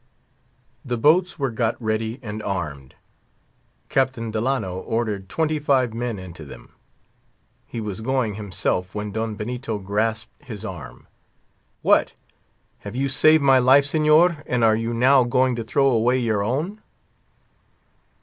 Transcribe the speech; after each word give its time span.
The 0.83 0.97
boats 0.97 1.37
were 1.37 1.51
got 1.51 1.79
ready 1.79 2.17
and 2.23 2.41
armed. 2.41 2.95
Captain 3.87 4.31
Delano 4.31 4.79
ordered 4.79 5.31
his 5.31 5.67
men 5.93 6.17
into 6.17 6.43
them. 6.43 6.73
He 7.67 7.79
was 7.79 8.01
going 8.01 8.33
himself 8.33 8.95
when 8.95 9.11
Don 9.11 9.35
Benito 9.35 9.77
grasped 9.77 10.43
his 10.43 10.65
arm. 10.65 11.05
"What! 11.83 12.13
have 12.79 12.95
you 12.95 13.09
saved 13.09 13.43
my 13.43 13.59
life, 13.59 13.85
Señor, 13.85 14.41
and 14.47 14.63
are 14.63 14.75
you 14.75 14.91
now 14.91 15.23
going 15.23 15.55
to 15.55 15.63
throw 15.63 15.89
away 15.91 16.17
your 16.17 16.41
own?" 16.41 16.81